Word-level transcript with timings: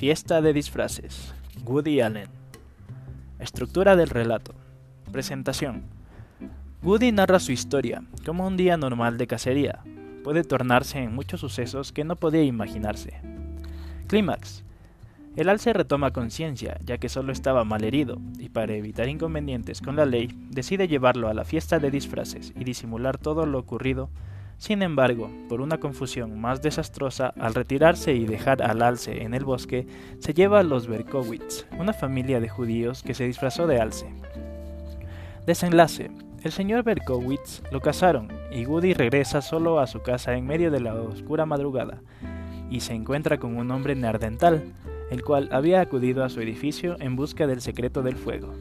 Fiesta 0.00 0.40
de 0.40 0.54
disfraces. 0.54 1.34
Woody 1.66 2.00
Allen. 2.00 2.30
Estructura 3.38 3.96
del 3.96 4.08
relato. 4.08 4.54
Presentación. 5.12 5.82
Woody 6.82 7.12
narra 7.12 7.38
su 7.38 7.52
historia 7.52 8.02
como 8.24 8.46
un 8.46 8.56
día 8.56 8.78
normal 8.78 9.18
de 9.18 9.26
cacería. 9.26 9.80
Puede 10.24 10.42
tornarse 10.42 11.00
en 11.00 11.14
muchos 11.14 11.40
sucesos 11.40 11.92
que 11.92 12.04
no 12.04 12.16
podía 12.16 12.42
imaginarse. 12.42 13.20
Clímax. 14.06 14.64
El 15.36 15.50
alce 15.50 15.74
retoma 15.74 16.12
conciencia, 16.12 16.78
ya 16.82 16.96
que 16.96 17.10
solo 17.10 17.30
estaba 17.30 17.64
mal 17.64 17.84
herido, 17.84 18.16
y 18.38 18.48
para 18.48 18.72
evitar 18.72 19.06
inconvenientes 19.06 19.82
con 19.82 19.96
la 19.96 20.06
ley, 20.06 20.30
decide 20.48 20.88
llevarlo 20.88 21.28
a 21.28 21.34
la 21.34 21.44
fiesta 21.44 21.78
de 21.78 21.90
disfraces 21.90 22.54
y 22.56 22.64
disimular 22.64 23.18
todo 23.18 23.44
lo 23.44 23.58
ocurrido 23.58 24.08
sin 24.60 24.82
embargo, 24.82 25.30
por 25.48 25.62
una 25.62 25.80
confusión 25.80 26.38
más 26.38 26.60
desastrosa, 26.60 27.32
al 27.40 27.54
retirarse 27.54 28.12
y 28.12 28.26
dejar 28.26 28.62
al 28.62 28.82
alce 28.82 29.22
en 29.22 29.32
el 29.32 29.42
bosque, 29.42 29.86
se 30.18 30.34
lleva 30.34 30.60
a 30.60 30.62
los 30.62 30.86
Berkowitz, 30.86 31.64
una 31.78 31.94
familia 31.94 32.40
de 32.40 32.50
judíos 32.50 33.02
que 33.02 33.14
se 33.14 33.24
disfrazó 33.24 33.66
de 33.66 33.80
alce. 33.80 34.12
Desenlace. 35.46 36.10
El 36.42 36.52
señor 36.52 36.84
Berkowitz 36.84 37.62
lo 37.72 37.80
casaron 37.80 38.28
y 38.52 38.66
Woody 38.66 38.92
regresa 38.92 39.40
solo 39.40 39.80
a 39.80 39.86
su 39.86 40.02
casa 40.02 40.36
en 40.36 40.46
medio 40.46 40.70
de 40.70 40.80
la 40.80 40.92
oscura 40.94 41.46
madrugada 41.46 42.02
y 42.68 42.80
se 42.80 42.92
encuentra 42.92 43.38
con 43.38 43.56
un 43.56 43.70
hombre 43.70 43.94
neardental, 43.94 44.74
el 45.10 45.24
cual 45.24 45.48
había 45.52 45.80
acudido 45.80 46.22
a 46.22 46.28
su 46.28 46.42
edificio 46.42 46.96
en 47.00 47.16
busca 47.16 47.46
del 47.46 47.62
secreto 47.62 48.02
del 48.02 48.16
fuego. 48.16 48.52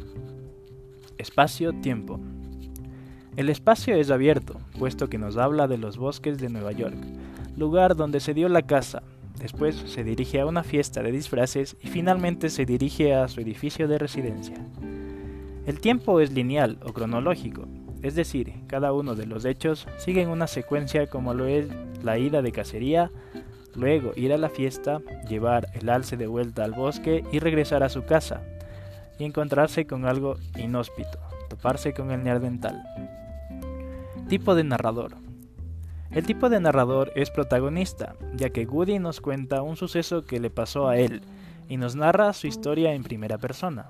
Espacio-tiempo. 1.17 2.21
El 3.39 3.48
espacio 3.48 3.95
es 3.95 4.11
abierto, 4.11 4.59
puesto 4.77 5.07
que 5.07 5.17
nos 5.17 5.38
habla 5.38 5.70
de 5.70 5.77
los 5.77 5.95
bosques 5.95 6.39
de 6.39 6.49
Nueva 6.49 6.73
York, 6.73 6.97
lugar 7.55 7.95
donde 7.95 8.20
se 8.20 8.34
dio 8.34 8.49
la 8.49 8.63
casa. 8.63 9.02
Después 9.39 9.77
se 9.77 10.03
dirige 10.03 10.41
a 10.41 10.45
una 10.45 10.61
fiesta 10.61 11.02
de 11.03 11.13
disfraces 11.13 11.78
y 11.81 11.88
finalmente 11.88 12.50
se 12.50 12.66
dirige 12.66 13.16
a 13.16 13.30
su 13.30 13.39
edificio 13.39 13.88
de 13.88 13.97
residencia. 13.97 14.58
El 15.66 15.80
tiempo 15.80 16.19
es 16.19 16.33
lineal 16.33 16.80
o 16.83 16.91
cronológico, 16.91 17.66
es 18.02 18.13
decir, 18.13 18.55
cada 18.67 18.91
uno 18.91 19.16
de 19.16 19.25
los 19.25 19.45
hechos 19.45 19.88
sigue 20.00 20.22
en 20.22 20.31
una 20.31 20.47
secuencia 20.47 21.08
como 21.08 21.33
lo 21.33 21.45
es 21.45 21.66
la 22.03 22.17
ida 22.17 22.41
de 22.41 22.52
cacería, 22.52 23.09
luego 23.73 24.11
ir 24.17 24.33
a 24.33 24.38
la 24.38 24.50
fiesta, 24.50 25.00
llevar 25.30 25.69
el 25.75 25.88
alce 25.88 26.17
de 26.17 26.28
vuelta 26.28 26.66
al 26.66 26.73
bosque 26.73 27.23
y 27.31 27.39
regresar 27.39 27.83
a 27.83 27.89
su 27.89 28.03
casa, 28.03 28.41
y 29.17 29.23
encontrarse 29.23 29.88
con 29.88 30.03
algo 30.03 30.35
inhóspito, 30.58 31.19
toparse 31.47 31.94
con 31.94 32.11
el 32.11 32.22
neardental. 32.22 32.83
Tipo 34.30 34.53
de 34.53 34.63
narrador. 34.63 35.16
El 36.11 36.23
tipo 36.23 36.49
de 36.49 36.59
narrador 36.59 37.11
es 37.16 37.31
protagonista, 37.31 38.16
ya 38.35 38.52
que 38.52 38.67
Woody 38.67 38.99
nos 38.99 39.22
cuenta 39.22 39.63
un 39.63 39.75
suceso 39.75 40.23
que 40.23 40.39
le 40.39 40.52
pasó 40.52 40.88
a 40.88 40.97
él 40.99 41.22
y 41.67 41.77
nos 41.77 41.95
narra 41.95 42.31
su 42.33 42.45
historia 42.45 42.94
en 42.94 43.02
primera 43.02 43.39
persona. 43.39 43.89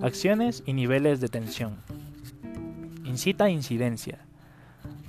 Acciones 0.00 0.62
y 0.64 0.72
niveles 0.72 1.20
de 1.20 1.28
tensión. 1.28 1.76
Incita 3.04 3.50
incidencia. 3.50 4.20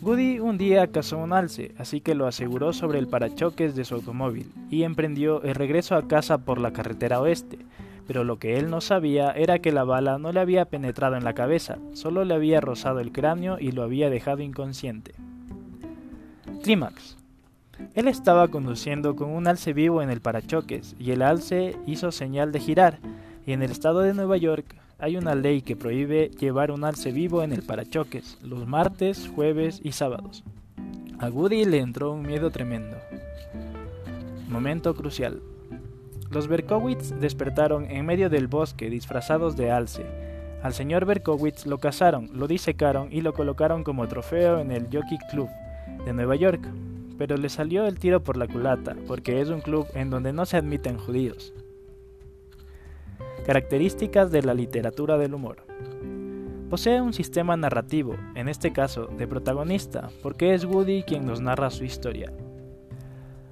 Woody 0.01 0.39
un 0.39 0.57
día 0.57 0.91
cazó 0.91 1.19
un 1.19 1.31
alce, 1.31 1.73
así 1.77 2.01
que 2.01 2.13
lo 2.13 2.27
aseguró 2.27 2.73
sobre 2.73 2.99
el 2.99 3.07
parachoques 3.07 3.73
de 3.73 3.85
su 3.85 3.95
automóvil 3.95 4.51
y 4.69 4.83
emprendió 4.83 5.43
el 5.43 5.55
regreso 5.55 5.95
a 5.95 6.09
casa 6.09 6.39
por 6.39 6.59
la 6.59 6.73
carretera 6.73 7.21
oeste, 7.21 7.59
pero 8.11 8.25
lo 8.25 8.39
que 8.39 8.57
él 8.57 8.69
no 8.69 8.81
sabía 8.81 9.31
era 9.31 9.59
que 9.59 9.71
la 9.71 9.85
bala 9.85 10.17
no 10.17 10.33
le 10.33 10.41
había 10.41 10.65
penetrado 10.65 11.15
en 11.15 11.23
la 11.23 11.31
cabeza, 11.31 11.77
solo 11.93 12.25
le 12.25 12.33
había 12.33 12.59
rozado 12.59 12.99
el 12.99 13.13
cráneo 13.13 13.57
y 13.57 13.71
lo 13.71 13.83
había 13.83 14.09
dejado 14.09 14.41
inconsciente. 14.41 15.13
Clímax. 16.61 17.15
Él 17.95 18.09
estaba 18.09 18.49
conduciendo 18.49 19.15
con 19.15 19.29
un 19.29 19.47
alce 19.47 19.71
vivo 19.71 20.01
en 20.01 20.09
el 20.09 20.19
parachoques 20.19 20.93
y 20.99 21.11
el 21.11 21.21
alce 21.21 21.77
hizo 21.87 22.11
señal 22.11 22.51
de 22.51 22.59
girar, 22.59 22.99
y 23.45 23.53
en 23.53 23.63
el 23.63 23.71
estado 23.71 24.01
de 24.01 24.13
Nueva 24.13 24.35
York 24.35 24.75
hay 24.99 25.15
una 25.15 25.33
ley 25.33 25.61
que 25.61 25.77
prohíbe 25.77 26.31
llevar 26.37 26.71
un 26.71 26.83
alce 26.83 27.13
vivo 27.13 27.43
en 27.43 27.53
el 27.53 27.61
parachoques 27.61 28.39
los 28.43 28.67
martes, 28.67 29.31
jueves 29.33 29.79
y 29.85 29.93
sábados. 29.93 30.43
A 31.17 31.29
Woody 31.29 31.63
le 31.63 31.79
entró 31.79 32.11
un 32.11 32.23
miedo 32.23 32.51
tremendo. 32.51 32.97
Momento 34.49 34.93
crucial. 34.95 35.41
Los 36.31 36.47
Berkowitz 36.47 37.13
despertaron 37.19 37.91
en 37.91 38.05
medio 38.05 38.29
del 38.29 38.47
bosque 38.47 38.89
disfrazados 38.89 39.57
de 39.57 39.69
alce. 39.69 40.05
Al 40.63 40.73
señor 40.73 41.05
Berkowitz 41.05 41.65
lo 41.65 41.77
cazaron, 41.77 42.29
lo 42.33 42.47
disecaron 42.47 43.09
y 43.11 43.19
lo 43.19 43.33
colocaron 43.33 43.83
como 43.83 44.07
trofeo 44.07 44.59
en 44.59 44.71
el 44.71 44.85
Jockey 44.85 45.17
Club 45.29 45.49
de 46.05 46.13
Nueva 46.13 46.37
York. 46.37 46.61
Pero 47.17 47.35
le 47.35 47.49
salió 47.49 47.85
el 47.85 47.99
tiro 47.99 48.23
por 48.23 48.37
la 48.37 48.47
culata, 48.47 48.95
porque 49.07 49.41
es 49.41 49.49
un 49.49 49.59
club 49.59 49.87
en 49.93 50.09
donde 50.09 50.31
no 50.31 50.45
se 50.45 50.55
admiten 50.55 50.97
judíos. 50.97 51.53
Características 53.45 54.31
de 54.31 54.41
la 54.41 54.53
literatura 54.53 55.17
del 55.17 55.33
humor. 55.33 55.65
Posee 56.69 57.01
un 57.01 57.11
sistema 57.11 57.57
narrativo, 57.57 58.15
en 58.35 58.47
este 58.47 58.71
caso 58.71 59.07
de 59.07 59.27
protagonista, 59.27 60.09
porque 60.23 60.53
es 60.53 60.63
Woody 60.63 61.03
quien 61.03 61.25
nos 61.25 61.41
narra 61.41 61.69
su 61.69 61.83
historia. 61.83 62.31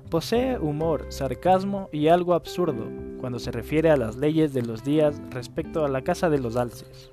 Posee 0.09 0.57
humor, 0.57 1.05
sarcasmo 1.09 1.87
y 1.91 2.07
algo 2.07 2.33
absurdo 2.33 2.89
cuando 3.19 3.37
se 3.37 3.51
refiere 3.51 3.91
a 3.91 3.97
las 3.97 4.15
leyes 4.15 4.53
de 4.53 4.63
los 4.63 4.83
días 4.83 5.21
respecto 5.29 5.85
a 5.85 5.87
la 5.87 6.01
casa 6.01 6.31
de 6.31 6.39
los 6.39 6.55
alces. 6.55 7.11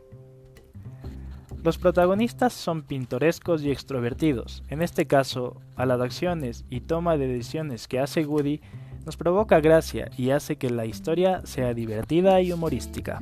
Los 1.63 1.77
protagonistas 1.77 2.55
son 2.55 2.83
pintorescos 2.83 3.63
y 3.63 3.71
extrovertidos. 3.71 4.63
En 4.69 4.81
este 4.81 5.07
caso, 5.07 5.61
a 5.75 5.85
las 5.85 6.01
acciones 6.01 6.65
y 6.71 6.81
toma 6.81 7.19
de 7.19 7.27
decisiones 7.27 7.87
que 7.87 7.99
hace 7.99 8.25
Woody 8.25 8.61
nos 9.05 9.19
provoca 9.19 9.61
gracia 9.61 10.11
y 10.17 10.31
hace 10.31 10.57
que 10.57 10.71
la 10.71 10.87
historia 10.87 11.43
sea 11.45 11.75
divertida 11.75 12.41
y 12.41 12.53
humorística. 12.53 13.21